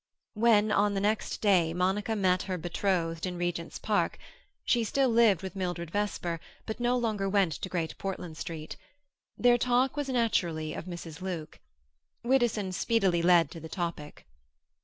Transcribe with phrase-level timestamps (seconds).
[0.33, 5.55] When, on the next day, Monica met her betrothed in Regent's Park—she still lived with
[5.55, 11.21] Mildred Vesper, but no longer went to Great Portland Street—their talk was naturally of Mrs.
[11.21, 11.59] Luke.
[12.23, 14.25] Widdowson speedily led to the topic.